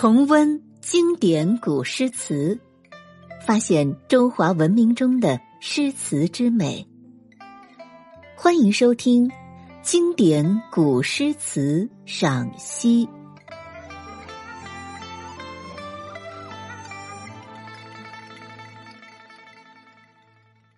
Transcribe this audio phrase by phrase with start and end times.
[0.00, 2.56] 重温经典古诗词，
[3.44, 6.86] 发现中华文明中的诗词之美。
[8.36, 9.28] 欢迎收听
[9.82, 13.06] 《经典古诗词赏析》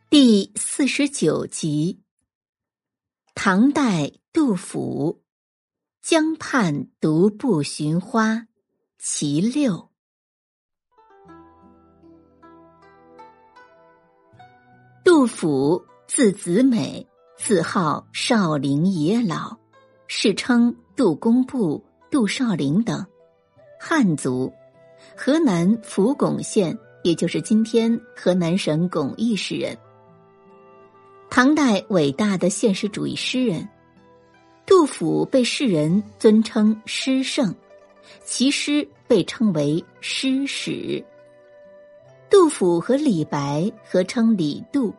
[0.09, 2.00] 第四十九集。
[3.34, 5.21] 唐代杜甫
[6.09, 8.32] 《江畔独步寻花·
[9.03, 9.72] 其六》。
[15.03, 19.57] 杜甫字子美，自号少陵野老，
[20.07, 23.07] 世称杜工部、杜少陵等，
[23.81, 24.53] 汉族，
[25.17, 29.79] 河南扶巩县，也就是今天河南省巩义市人。
[31.31, 33.67] 唐代伟大的现实主义诗人，
[34.67, 37.55] 杜甫被世人尊称诗圣，
[38.25, 41.05] 其诗被称为诗史。
[42.29, 44.95] 杜甫和李白合称李杜，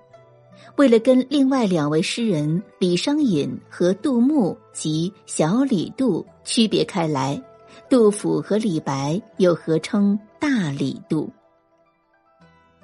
[0.75, 7.41] 为了跟另外两位诗人李商隐和杜牧及小李杜区别开来，
[7.89, 11.31] 杜甫和李白又合称大李杜。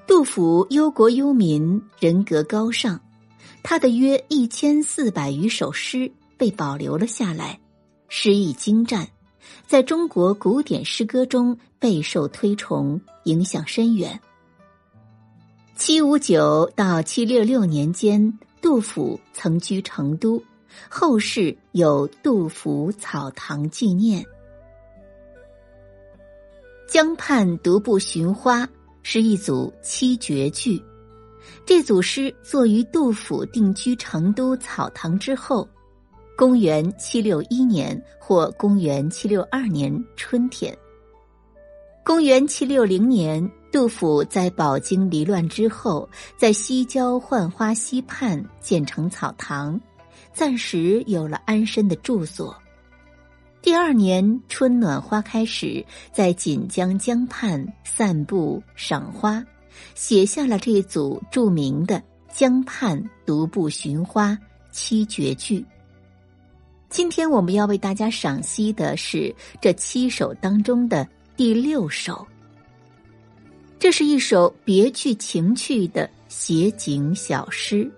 [0.08, 3.00] 杜甫忧国忧民，人格高尚。
[3.64, 7.60] 他的约一千四百余首诗被保留了下来，
[8.08, 9.06] 诗意精湛，
[9.66, 14.20] 在中国古典诗歌中备受推崇，影响深远。
[15.76, 20.42] 七五九到七六六年间，杜甫曾居成都，
[20.89, 24.26] 后世有杜甫草堂纪念。
[26.88, 28.67] 江畔独步寻花
[29.04, 30.82] 是一组七绝句。
[31.66, 35.67] 这组诗作于杜甫定居成都草堂之后，
[36.38, 40.78] 公元七六一年或公元七六二年春天。
[42.04, 46.08] 公元七六零年，杜甫在饱经离乱之后，
[46.38, 49.82] 在西郊浣花溪畔建成草堂，
[50.32, 52.56] 暂时有了安身的住所。
[53.60, 59.44] 第二年春暖花开时，在锦江江畔散步赏花。
[59.95, 61.95] 写下了这组著名的
[62.32, 64.34] 《江畔独步寻花》
[64.72, 65.66] 七绝句。
[66.89, 72.25] 今天我们要为大家赏析的是这七首当中的第六首。
[73.77, 77.92] 这是一首别具情趣的写景小诗，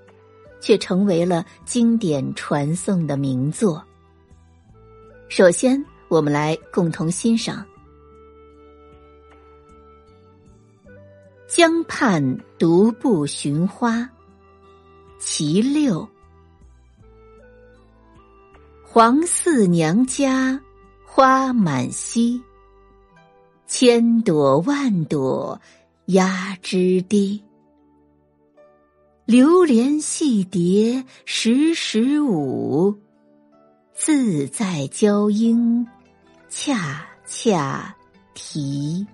[0.60, 3.82] 却成为了经典传颂的名作。
[5.30, 7.66] 首先，我们来共同欣赏。
[11.48, 14.10] 江畔独步寻花，
[15.20, 16.08] 其六。
[18.92, 20.60] 黄四娘家
[21.06, 22.42] 花满蹊，
[23.68, 25.62] 千朵万朵
[26.08, 27.40] 压枝低。
[29.26, 33.00] 流连戏蝶时时舞，
[33.94, 35.88] 自在娇莺
[36.50, 37.96] 恰恰
[38.34, 39.06] 啼。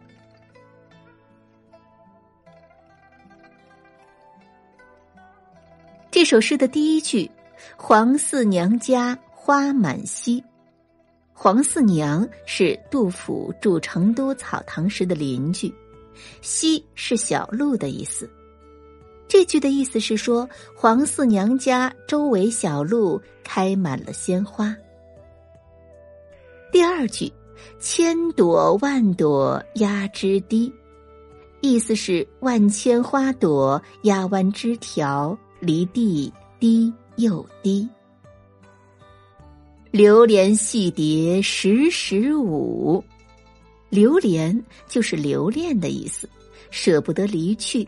[6.09, 7.29] 这首诗的第一句
[7.75, 10.43] “黄四娘家花满蹊”，
[11.31, 15.71] 黄四娘是杜甫住成都草堂时的邻居，
[16.41, 18.27] 蹊是小路的意思。
[19.27, 24.75] 这句的意思是说，黄四娘家周围小路开满了鲜花。
[26.71, 27.31] 第二句
[27.79, 30.73] “千朵万朵压枝低”，
[31.61, 35.37] 意思是万千花朵压弯枝条。
[35.59, 37.87] 离地低又低，
[39.95, 43.01] 流连戏蝶时时舞。
[43.89, 46.29] 流连就是留恋的意思，
[46.69, 47.87] 舍不得离去。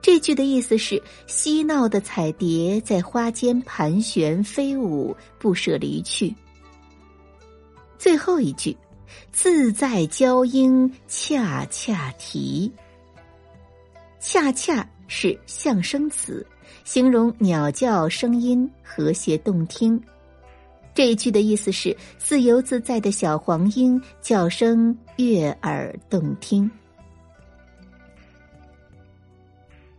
[0.00, 6.32] 这句的意思是嬉闹的彩蝶在花间盘旋飞舞，不舍离去。
[7.98, 8.76] 最后一句，
[9.32, 12.70] 自在娇莺恰恰啼。
[14.20, 16.46] 恰恰是象声词。
[16.84, 20.00] 形容鸟叫声音和谐动听，
[20.94, 26.70] 这一句的意思是自由自在的小黄莺叫声悦耳动听。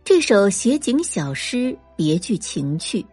[0.04, 3.04] 这首写景小诗别具情趣，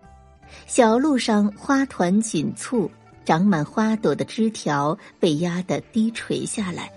[0.68, 2.92] 小路上花团锦簇，
[3.26, 6.92] 长满花朵的枝条被压得低垂下来，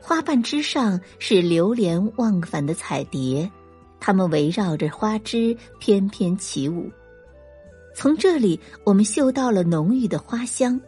[0.00, 3.50] 花瓣之上是流连忘返的彩蝶。
[4.00, 6.90] 它们围绕着花枝翩翩起舞，
[7.94, 10.80] 从这里我们嗅到了浓郁的花香。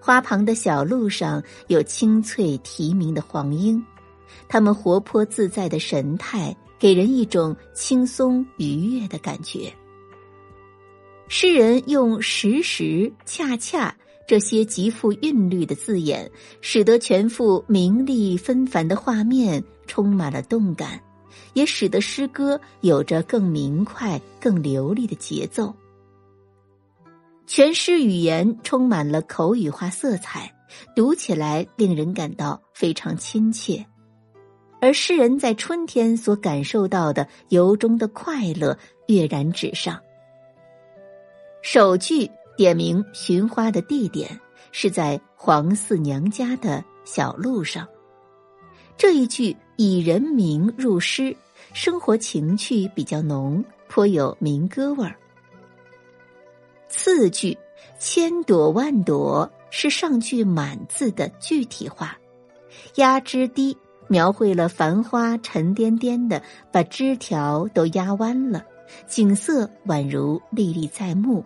[0.00, 3.84] 花旁的小路上有清脆啼鸣的黄莺，
[4.48, 9.72] 它们活泼自在的神态给人一种轻松愉悦的感觉。
[11.28, 13.92] 诗人用“时时”“恰恰”
[14.28, 16.30] 这些极富韵律的字眼，
[16.60, 21.00] 使得全幅明丽纷繁的画面充满了动感，
[21.52, 25.74] 也使得诗歌有着更明快、更流利的节奏。
[27.46, 30.52] 全诗语言充满了口语化色彩，
[30.96, 33.86] 读起来令人感到非常亲切，
[34.80, 38.76] 而诗人在春天所感受到的由衷的快乐
[39.06, 40.00] 跃然纸上。
[41.62, 44.40] 首句点明寻花的地点
[44.72, 47.86] 是在黄四娘家的小路上，
[48.96, 51.36] 这一句以人名入诗，
[51.72, 55.16] 生活情趣比较浓，颇有民歌味儿。
[56.88, 57.56] 次句
[57.98, 62.18] 千朵万朵是上句满字的具体化，
[62.96, 63.76] 压枝低
[64.08, 66.42] 描绘了繁花沉甸甸的
[66.72, 68.64] 把枝条都压弯了，
[69.06, 71.44] 景色宛如历历在目。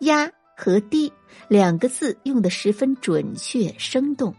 [0.00, 1.12] 压和低
[1.48, 4.34] 两个字用的十分准确生动。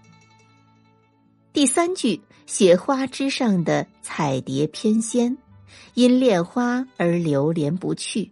[1.53, 5.37] 第三句写花枝上的彩蝶翩跹，
[5.93, 8.31] 因恋花而流连不去，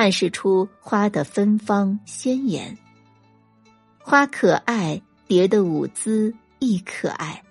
[0.00, 2.74] 暗示出花的芬芳鲜艳。
[3.98, 4.98] 花可爱，
[5.28, 7.42] 蝶的舞姿亦可爱，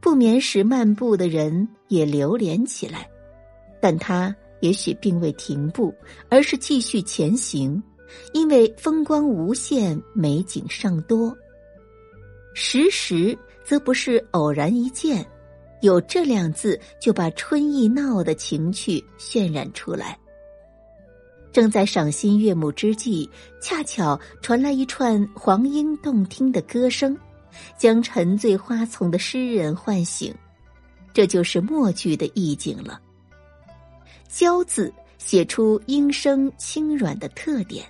[0.00, 3.08] 不眠时漫步的人也流连起来。
[3.80, 4.34] 但它。
[4.60, 5.92] 也许并未停步，
[6.28, 7.82] 而是继续前行，
[8.32, 11.36] 因为风光无限，美景尚多。
[12.54, 15.26] 时时则不是偶然一见，
[15.80, 20.16] 有这两字就把春意闹的情趣渲染出来。
[21.52, 23.28] 正在赏心悦目之际，
[23.60, 27.16] 恰巧传来一串黄莺动听的歌声，
[27.76, 30.34] 将沉醉花丛的诗人唤醒，
[31.12, 33.00] 这就是末句的意境了。
[34.28, 37.84] 娇字写出莺声轻软的特点，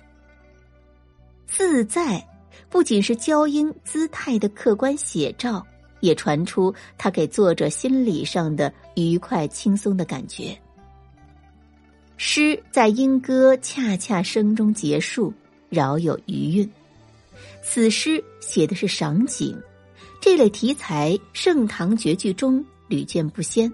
[1.47, 2.21] 自在
[2.69, 5.65] 不仅是娇莺姿态的客观写照，
[6.01, 10.59] 也传出他给作者心理上的愉快轻松的感觉。
[12.17, 15.33] 诗在莺歌恰恰声中结束，
[15.69, 16.69] 饶有余韵。
[17.63, 19.59] 此诗写的是赏景，
[20.21, 23.71] 这类题材盛唐绝句中屡见不鲜。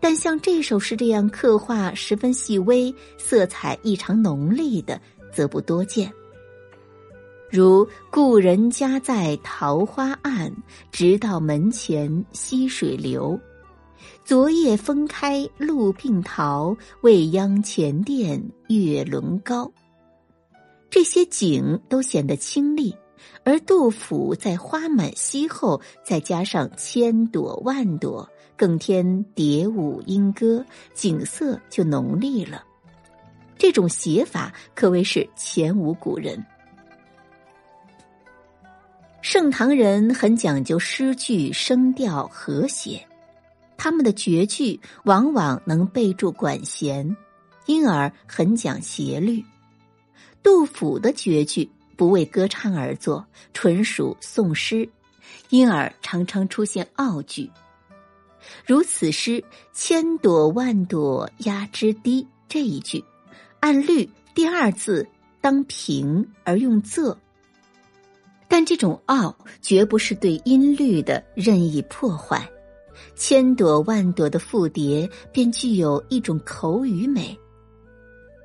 [0.00, 5.00] 但像这首诗这样刻画十分细微、色彩异常浓丽的，
[5.32, 6.10] 则不多见。
[7.50, 10.50] 如“故人家在桃花岸，
[10.90, 13.38] 直到门前溪水流。
[14.26, 19.70] 昨夜风开露并桃，未央前殿月轮高。”
[20.90, 22.92] 这些景都显得清丽，
[23.44, 28.28] 而杜甫在“花满溪后”再加上千朵万朵。
[28.56, 32.64] 更添蝶舞莺歌，景色就浓丽了。
[33.56, 36.44] 这种写法可谓是前无古人。
[39.20, 43.06] 盛唐人很讲究诗句声调和谐，
[43.86, 47.16] 他们的绝句往往能备注管弦，
[47.66, 49.44] 因而很讲斜律。
[50.42, 54.88] 杜甫的绝句不为歌唱而作，纯属宋诗，
[55.50, 57.48] 因而常常出现傲句。
[58.66, 63.04] 如此诗“千朵万朵压枝低”这一句，
[63.60, 65.08] 按律第二字
[65.40, 67.16] 当平而用仄，
[68.48, 72.50] 但这种傲绝不是对音律的任意破坏。
[73.14, 77.38] 千朵万朵的复叠便具有一种口语美，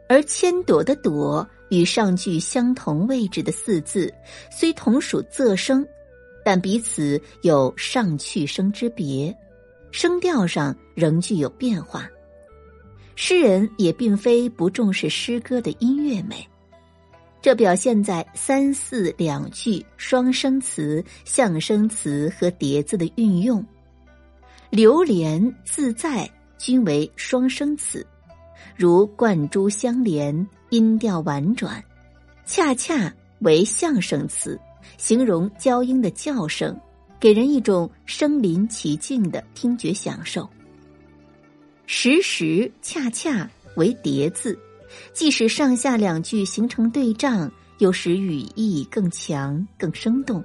[0.08, 4.14] 而千朵的朵与上句相同位置的四字
[4.52, 5.86] 虽同属仄声，
[6.46, 9.36] 但彼此有上去声之别。
[9.92, 12.10] 声调上仍具有变化，
[13.18, 16.48] 诗人也并非不重视诗歌的音乐美，
[17.42, 23.66] 这表现在三四两句双声词、象声词和叠字的运用。
[24.72, 28.08] 流连自在均为双声词，
[28.74, 31.84] 如贯珠相连，音调婉转；
[32.46, 34.58] 恰恰为象声词，
[34.98, 36.80] 形容娇莺的叫声。
[37.20, 40.50] 给人一种身临其境的听觉享受。
[41.86, 44.58] 时时恰恰为叠字，
[45.12, 50.42] 即使上下两句形成对仗，又使语义更强、更生动，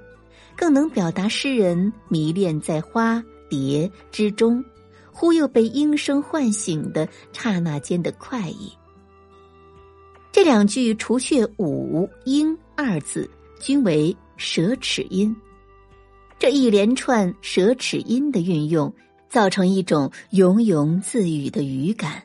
[0.57, 4.63] 更能表达诗人迷恋在花蝶之中，
[5.11, 8.71] 忽又被音声唤醒的刹那间的快意。
[10.31, 15.35] 这两句除却“五”“莺”二字，均为舌齿音。
[16.37, 18.93] 这一连串舌齿音的运用，
[19.27, 22.21] 造成一种庸庸自语的语感，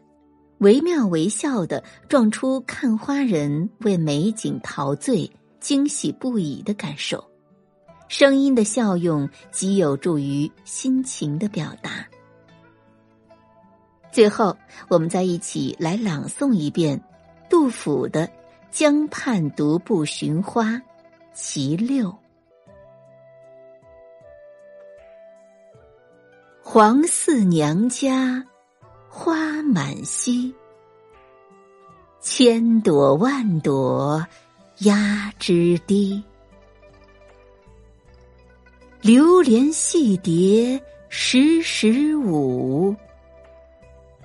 [0.58, 7.31] 惟妙惟肖的撞出看花人为美景陶醉、惊喜不已的感受。
[8.12, 12.06] 声音的效用极有助于心情的表达。
[14.12, 14.54] 最后，
[14.88, 17.02] 我们再一起来朗诵一遍
[17.48, 18.26] 杜甫的
[18.70, 20.72] 《江畔独步寻花·
[21.32, 22.10] 其六》。
[26.60, 28.46] 黄四娘家
[29.08, 30.52] 花满蹊，
[32.20, 34.26] 千朵万朵
[34.80, 36.22] 压枝低。
[39.02, 42.94] 流连戏蝶时时舞，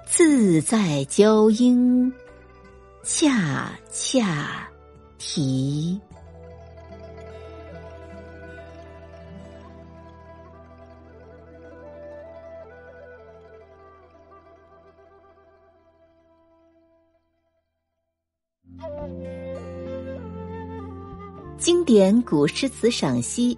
[0.06, 2.14] 自在娇莺
[3.02, 4.70] 恰恰
[5.18, 6.00] 啼。
[21.58, 23.58] 经典古诗词赏析。